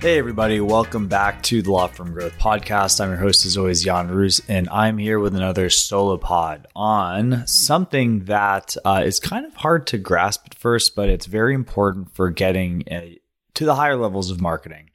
[0.00, 3.02] Hey, everybody, welcome back to the Law Firm Growth Podcast.
[3.02, 7.46] I'm your host, as always, Jan Roos, and I'm here with another solo pod on
[7.46, 12.14] something that uh, is kind of hard to grasp at first, but it's very important
[12.14, 13.20] for getting a,
[13.52, 14.88] to the higher levels of marketing.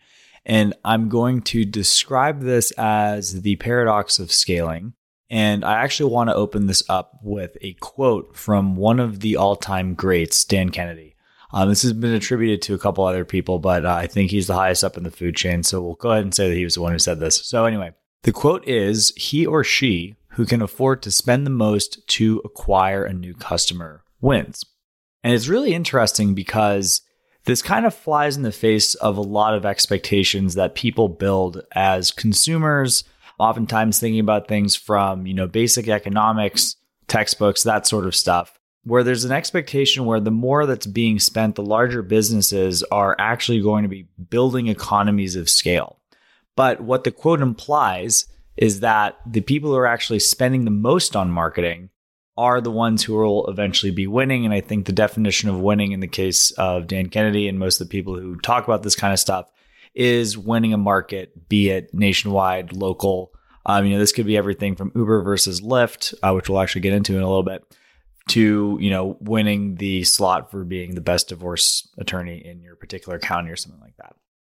[0.44, 4.94] And I'm going to describe this as the paradox of scaling.
[5.30, 9.36] And I actually want to open this up with a quote from one of the
[9.36, 11.15] all time greats, Dan Kennedy.
[11.56, 14.48] Um, this has been attributed to a couple other people, but uh, I think he's
[14.48, 15.64] the highest up in the food chain.
[15.64, 17.38] So we'll go ahead and say that he was the one who said this.
[17.38, 22.06] So, anyway, the quote is He or she who can afford to spend the most
[22.10, 24.66] to acquire a new customer wins.
[25.24, 27.02] And it's really interesting because
[27.46, 31.62] this kind of flies in the face of a lot of expectations that people build
[31.72, 33.06] as consumers,
[33.40, 36.76] oftentimes thinking about things from, you know, basic economics,
[37.08, 38.55] textbooks, that sort of stuff
[38.86, 43.60] where there's an expectation where the more that's being spent, the larger businesses are actually
[43.60, 46.00] going to be building economies of scale.
[46.56, 51.16] But what the quote implies is that the people who are actually spending the most
[51.16, 51.90] on marketing
[52.38, 54.46] are the ones who will eventually be winning.
[54.46, 57.82] And I think the definition of winning in the case of Dan Kennedy and most
[57.82, 59.50] of the people who talk about this kind of stuff
[59.96, 63.32] is winning a market, be it nationwide, local.
[63.66, 66.82] Um, you know, this could be everything from Uber versus Lyft, uh, which we'll actually
[66.82, 67.64] get into in a little bit
[68.28, 73.20] to you know winning the slot for being the best divorce attorney in your particular
[73.20, 74.16] county or something like that.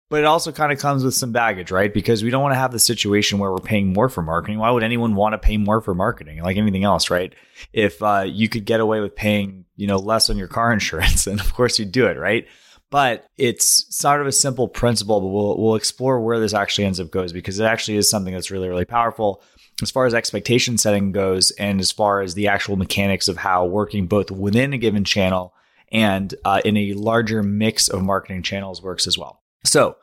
[0.10, 1.94] But it also kind of comes with some baggage right?
[1.94, 4.60] Because we don't want to have the situation where we're paying more for marketing.
[4.60, 7.34] Why would anyone want to pay more for marketing like anything else right?
[7.74, 11.26] If uh, you could get away with paying you know less on your car insurance
[11.26, 12.48] then of course you'd do it right?
[12.92, 17.00] But it's sort of a simple principle but we'll, we'll explore where this actually ends
[17.00, 19.42] up goes because it actually is something that's really really powerful
[19.82, 23.66] as far as expectation setting goes and as far as the actual mechanics of how
[23.66, 25.54] working both within a given channel
[25.92, 29.42] and uh, in a larger mix of marketing channels works as well.
[29.64, 29.98] So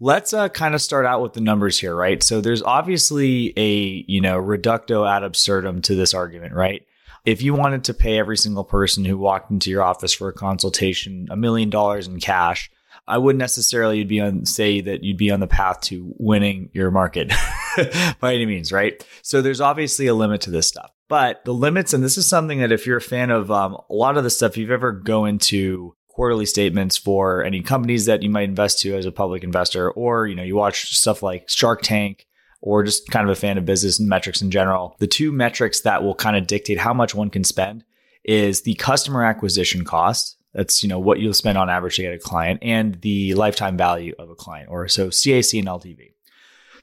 [0.00, 2.22] let's uh, kind of start out with the numbers here, right?
[2.22, 6.84] So there's obviously a you know reductio ad absurdum to this argument, right?
[7.24, 10.32] If you wanted to pay every single person who walked into your office for a
[10.32, 12.70] consultation a million dollars in cash,
[13.06, 16.90] I wouldn't necessarily be on say that you'd be on the path to winning your
[16.90, 17.32] market
[18.20, 19.04] by any means, right?
[19.22, 20.90] So there's obviously a limit to this stuff.
[21.08, 23.94] But the limits, and this is something that if you're a fan of um, a
[23.94, 28.30] lot of the stuff, you've ever go into quarterly statements for any companies that you
[28.30, 31.82] might invest to as a public investor, or you know, you watch stuff like Shark
[31.82, 32.26] Tank,
[32.62, 34.96] or just kind of a fan of business and metrics in general.
[34.98, 37.84] The two metrics that will kind of dictate how much one can spend
[38.24, 42.14] is the customer acquisition cost, that's you know what you'll spend on average to get
[42.14, 46.13] a client, and the lifetime value of a client, or so CAC and LTV.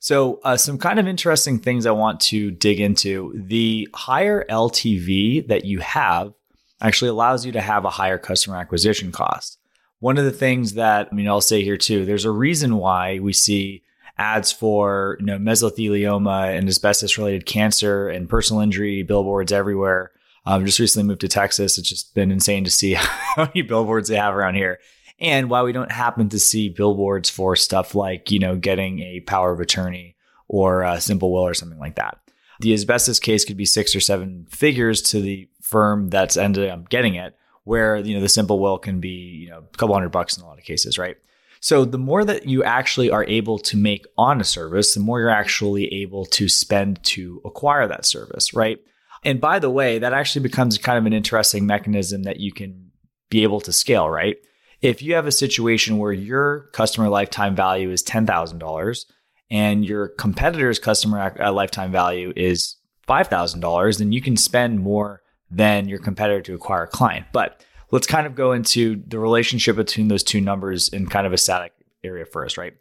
[0.04, 3.34] So, uh, some kind of interesting things I want to dig into.
[3.36, 6.34] The higher LTV that you have
[6.82, 9.60] actually allows you to have a higher customer acquisition cost.
[10.00, 13.20] One of the things that I mean, I'll say here too, there's a reason why
[13.20, 13.84] we see
[14.18, 20.12] ads for you know mesothelioma and asbestos related cancer and personal injury billboards everywhere
[20.46, 21.78] um, just recently moved to Texas.
[21.78, 24.80] It's just been insane to see how many billboards they have around here.
[25.22, 29.22] And why we don't happen to see billboards for stuff like, you know, getting a
[29.22, 30.16] power of attorney
[30.48, 32.18] or a simple will or something like that.
[32.59, 36.90] The asbestos case could be six or seven figures to the firm that's ended up
[36.90, 40.09] getting it, where, you know, the simple will can be, you know, a couple hundred
[40.09, 41.18] bucks in a lot of cases, right?
[41.59, 45.20] So the more that you actually are able to make on a service, the more
[45.20, 48.80] you're actually able to spend to acquire that service, right?
[49.24, 52.92] And by the way, that actually becomes kind of an interesting mechanism that you can
[53.30, 54.38] be able to scale, right?
[54.81, 59.06] If you have a situation where your customer lifetime value is $10,000
[59.52, 62.78] and your competitor's customer uh, lifetime value is
[63.08, 65.22] $5,000, then you can spend more
[65.52, 67.28] than your competitor to acquire a client.
[67.31, 71.34] But let's kind of go into the relationship between those two numbers in kind of
[71.34, 71.73] a static
[72.03, 72.73] area first, right?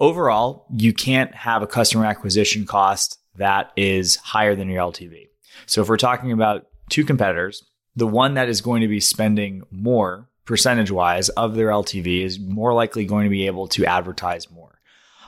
[0.00, 5.28] Overall, you can't have a customer acquisition cost that is higher than your LTV.
[5.66, 7.62] So if we're talking about two competitors,
[7.94, 12.38] the one that is going to be spending more percentage wise of their LTV is
[12.38, 14.80] more likely going to be able to advertise more.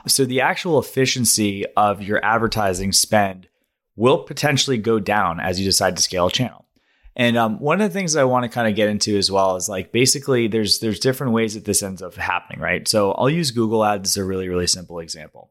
[0.07, 3.49] So the actual efficiency of your advertising spend
[3.97, 6.67] will potentially go down as you decide to scale a channel.
[7.17, 9.57] And um, one of the things I want to kind of get into as well
[9.57, 12.87] is like basically there's there's different ways that this ends up happening, right?
[12.87, 15.51] So I'll use Google Ads as a really really simple example.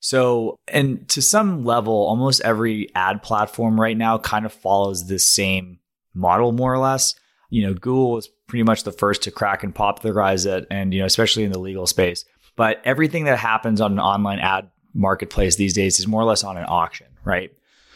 [0.00, 5.26] So, and to some level, almost every ad platform right now kind of follows this
[5.26, 5.78] same
[6.12, 7.14] model, more or less.
[7.50, 11.00] You know, Google was pretty much the first to crack and popularize it, and you
[11.00, 12.24] know, especially in the legal space.
[12.56, 16.44] But everything that happens on an online ad marketplace these days is more or less
[16.44, 17.50] on an auction, right?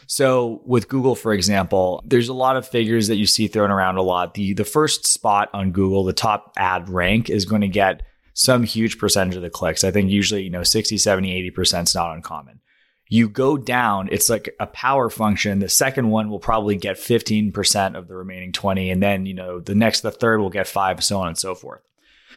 [0.07, 3.97] So with Google, for example, there's a lot of figures that you see thrown around
[3.97, 4.33] a lot.
[4.33, 8.01] The the first spot on Google, the top ad rank is going to get
[8.33, 9.83] some huge percentage of the clicks.
[9.83, 12.61] I think usually, you know, 60, 70, 80% is not uncommon.
[13.09, 15.59] You go down, it's like a power function.
[15.59, 18.91] The second one will probably get 15% of the remaining 20.
[18.91, 21.55] And then, you know, the next, the third will get five, so on and so
[21.55, 21.81] forth.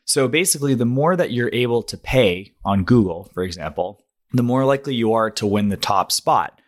[0.05, 4.03] So basically, the more that you're able to pay on Google, for example,
[4.33, 6.59] the more likely you are to win the top spot.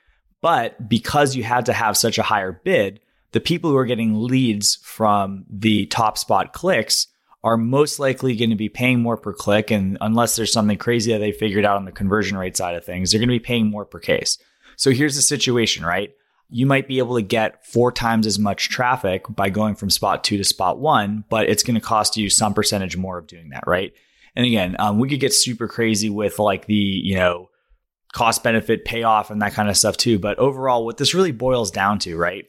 [0.41, 3.01] But because you had to have such a higher bid,
[3.33, 7.09] the people who are getting leads from the top spot clicks
[7.45, 9.71] are most likely going to be paying more per click.
[9.71, 12.85] And unless there's something crazy that they figured out on the conversion rate side of
[12.85, 14.39] things, they're going to be paying more per case.
[14.77, 16.11] So here's the situation, right?
[16.49, 20.25] You might be able to get four times as much traffic by going from spot
[20.25, 23.51] two to spot one, but it's going to cost you some percentage more of doing
[23.51, 23.93] that, right?
[24.35, 27.51] And again, um, we could get super crazy with like the, you know,
[28.15, 30.19] cost benefit payoff and that kind of stuff too.
[30.19, 32.47] But overall, what this really boils down to, right,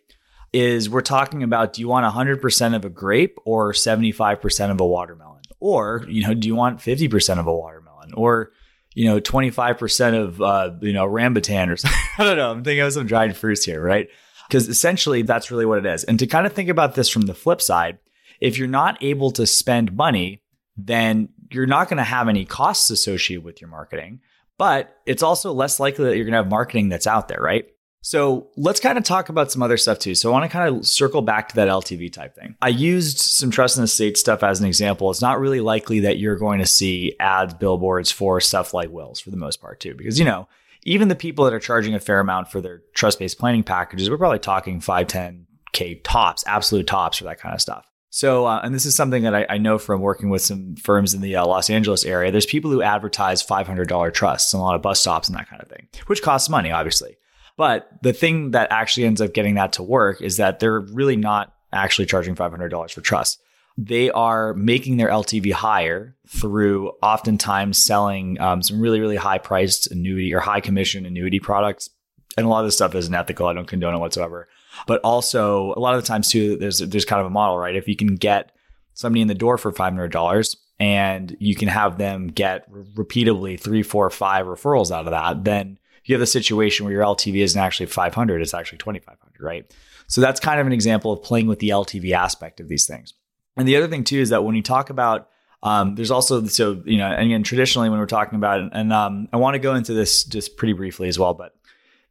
[0.56, 4.88] is we're talking about do you want 100% of a grape or 75% of a
[4.88, 5.42] watermelon?
[5.60, 8.14] Or, you know, do you want 50% of a watermelon?
[8.14, 8.54] Or,
[8.94, 12.00] you know, 25% of, uh, you know, rambutan or something.
[12.18, 12.52] I don't know.
[12.52, 14.08] I'm thinking of some dried fruits here, right?
[14.48, 16.06] Because essentially that's really what it is.
[16.06, 17.98] And to kind of think about this from the flip side,
[18.40, 20.42] if you're not able to spend money,
[20.78, 24.22] then you're not going to have any costs associated with your marketing,
[24.58, 27.66] but it's also less likely that you're going to have marketing that's out there, right?
[28.06, 30.14] So let's kind of talk about some other stuff too.
[30.14, 32.56] So I want to kind of circle back to that LTV type thing.
[32.62, 35.10] I used some trust and estate stuff as an example.
[35.10, 39.20] It's not really likely that you're going to see ads, billboards for stuff like wills
[39.20, 40.48] for the most part too, because you know,
[40.84, 44.20] even the people that are charging a fair amount for their trust-based planning packages, we're
[44.20, 47.90] probably talking 5, 10K tops, absolute tops for that kind of stuff.
[48.12, 51.16] So, uh, and this is something that I, I, know from working with some firms
[51.16, 52.32] in the uh, Los Angeles area.
[52.32, 55.62] There's people who advertise $500 trusts on a lot of bus stops and that kind
[55.62, 57.18] of thing, which costs money, obviously.
[57.58, 61.16] But the thing that actually ends up getting that to work is that they're really
[61.16, 63.40] not actually charging $500 for trust.
[63.78, 69.92] They are making their LTV higher through oftentimes selling um, some really, really high priced
[69.92, 71.90] annuity or high commission annuity products.
[72.38, 73.48] And a lot of this stuff isn't ethical.
[73.48, 74.48] I don't condone it whatsoever.
[74.88, 77.76] But also, a lot of the times too, there's there's kind of a model, right?
[77.76, 78.52] If you can get
[78.94, 83.56] somebody in the door for five hundred dollars and you can have them get repeatedly
[83.58, 85.78] three, four, five referrals out of that, then
[86.10, 89.76] you have the situation where your LTV isn't actually 500, it's actually 2,500, right?
[90.08, 93.14] So that's kind of an example of playing with the LTV aspect of these things.
[93.58, 95.30] And the other thing too is that when you talk about
[95.66, 98.94] um, there's also so you know, and again, traditionally when we're talking about it, and
[98.94, 101.56] um, I want to go into this just pretty briefly as well, but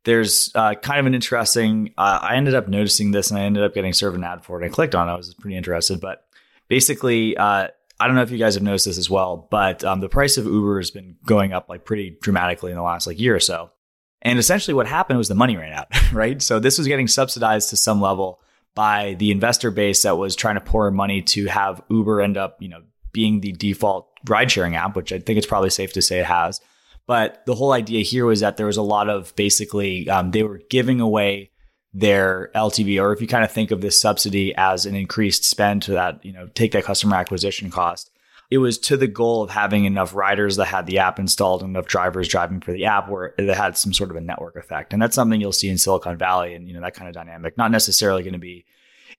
[0.02, 1.94] there's uh, kind of an interesting.
[1.96, 4.60] Uh, I ended up noticing this, and I ended up getting served an ad for
[4.60, 4.66] it.
[4.66, 5.08] I clicked on.
[5.08, 5.12] it.
[5.12, 6.26] I was pretty interested, but
[6.66, 7.68] basically, uh,
[8.00, 10.36] I don't know if you guys have noticed this as well, but um, the price
[10.36, 13.40] of Uber has been going up like pretty dramatically in the last like year or
[13.40, 13.70] so.
[14.24, 16.40] And essentially what happened was the money ran out, right?
[16.40, 18.40] So this was getting subsidized to some level
[18.74, 22.60] by the investor base that was trying to pour money to have Uber end up,
[22.60, 22.82] you know,
[23.12, 26.26] being the default ride sharing app, which I think it's probably safe to say it
[26.26, 26.60] has.
[27.06, 30.42] But the whole idea here was that there was a lot of basically, um, they
[30.42, 31.50] were giving away
[31.92, 35.82] their LTV, or if you kind of think of this subsidy as an increased spend
[35.82, 38.10] to that, you know, take that customer acquisition cost
[38.54, 41.70] it was to the goal of having enough riders that had the app installed and
[41.70, 44.92] enough drivers driving for the app where it had some sort of a network effect.
[44.92, 47.58] And that's something you'll see in Silicon Valley and, you know, that kind of dynamic,
[47.58, 48.64] not necessarily going to be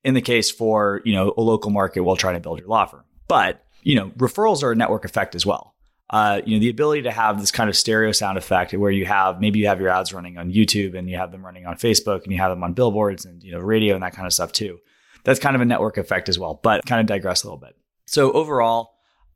[0.06, 2.86] in the case for, you know, a local market while trying to build your law
[2.86, 3.04] firm.
[3.28, 5.76] But, you know, referrals are a network effect as well.
[6.10, 9.06] Uh, you know, the ability to have this kind of stereo sound effect where you
[9.06, 11.76] have maybe you have your ads running on YouTube and you have them running on
[11.76, 14.32] Facebook and you have them on billboards and, you know, radio and that kind of
[14.32, 14.80] stuff too.
[15.26, 17.76] That's kind of a network effect as well, but kind of digress a little bit.
[18.06, 18.95] So overall,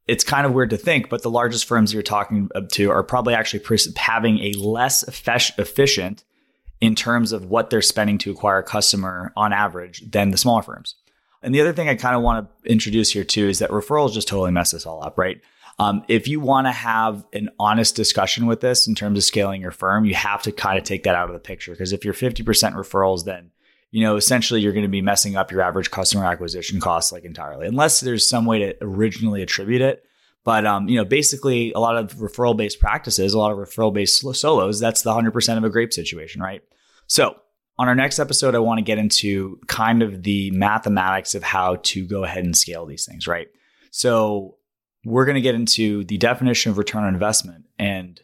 [0.09, 3.35] it's kind of weird to think, but the largest firms you're talking to are probably
[3.35, 3.63] actually
[3.95, 6.23] having a less efficient
[6.81, 10.63] in terms of what they're spending to acquire a customer on average than the smaller
[10.63, 10.95] firms.
[11.43, 14.13] And the other thing I kind of want to introduce here too is that referrals
[14.13, 15.39] just totally mess this all up, right?
[15.77, 19.61] Um, if you want to have an honest discussion with this in terms of scaling
[19.61, 21.71] your firm, you have to kind of take that out of the picture.
[21.71, 23.51] Because if you're 50% referrals, then
[23.91, 27.23] you know, essentially you're going to be messing up your average customer acquisition costs like
[27.23, 30.03] entirely, unless there's some way to originally attribute it.
[30.43, 33.93] But um, you know, basically a lot of referral based practices, a lot of referral
[33.93, 36.61] based solos, that's the 100% of a grape situation, right?
[37.07, 37.35] So
[37.77, 41.77] on our next episode, I want to get into kind of the mathematics of how
[41.83, 43.47] to go ahead and scale these things, right?
[43.91, 44.57] So
[45.05, 47.65] we're going to get into the definition of return on investment.
[47.77, 48.19] And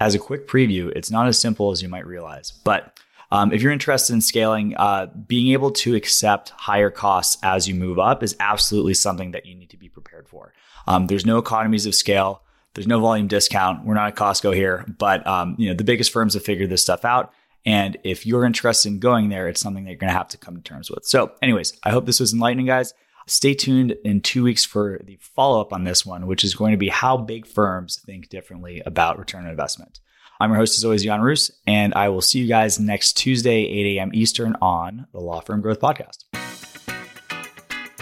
[0.00, 2.50] as a quick preview, it's not as simple as you might realize.
[2.50, 2.98] But
[3.32, 7.74] Um, if you're interested in scaling, uh, being able to accept higher costs as you
[7.74, 10.52] move up is absolutely something that you need to be prepared for.
[10.86, 12.42] Um, there's no economies of scale.
[12.74, 13.86] There's no volume discount.
[13.86, 16.82] We're not at Costco here, but um, you know the biggest firms have figured this
[16.82, 17.32] stuff out.
[17.64, 20.36] And if you're interested in going there, it's something that you're going to have to
[20.36, 21.06] come to terms with.
[21.06, 22.92] So, anyways, I hope this was enlightening, guys.
[23.26, 26.72] Stay tuned in two weeks for the follow up on this one, which is going
[26.72, 30.00] to be how big firms think differently about return on investment.
[30.42, 33.62] I'm your host, as always, Jan Roos, and I will see you guys next Tuesday,
[33.62, 34.10] 8 a.m.
[34.12, 36.24] Eastern on the Law Firm Growth Podcast.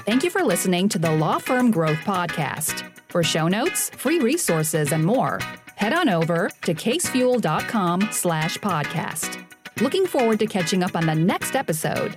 [0.07, 2.91] Thank you for listening to the Law Firm Growth Podcast.
[3.11, 5.39] For show notes, free resources, and more,
[5.77, 9.45] head on over to casefuel.com slash podcast.
[9.83, 12.17] Looking forward to catching up on the next episode.